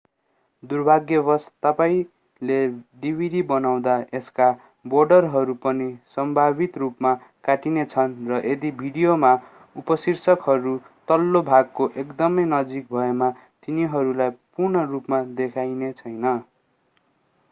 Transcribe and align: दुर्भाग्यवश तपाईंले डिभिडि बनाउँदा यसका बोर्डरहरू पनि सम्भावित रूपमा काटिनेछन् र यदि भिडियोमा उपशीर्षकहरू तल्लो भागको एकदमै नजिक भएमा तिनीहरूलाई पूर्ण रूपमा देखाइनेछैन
दुर्भाग्यवश 0.63 1.43
तपाईंले 1.63 2.55
डिभिडि 3.03 3.41
बनाउँदा 3.51 3.97
यसका 4.15 4.47
बोर्डरहरू 4.85 5.55
पनि 5.67 5.89
सम्भावित 6.15 6.79
रूपमा 6.85 7.11
काटिनेछन् 7.49 8.17
र 8.33 8.41
यदि 8.45 8.71
भिडियोमा 8.81 9.35
उपशीर्षकहरू 9.75 10.75
तल्लो 11.13 11.45
भागको 11.53 11.89
एकदमै 12.07 12.49
नजिक 12.57 12.91
भएमा 12.97 13.31
तिनीहरूलाई 13.67 14.37
पूर्ण 14.57 14.87
रूपमा 14.97 15.23
देखाइनेछैन 15.39 16.37